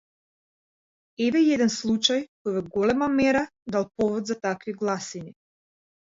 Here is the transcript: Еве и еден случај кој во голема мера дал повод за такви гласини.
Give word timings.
Еве 1.25 1.41
и 1.47 1.51
еден 1.57 1.71
случај 1.73 2.23
кој 2.23 2.57
во 2.57 2.65
голема 2.79 3.11
мера 3.19 3.45
дал 3.77 3.87
повод 4.01 4.27
за 4.35 4.39
такви 4.49 4.77
гласини. 4.83 5.37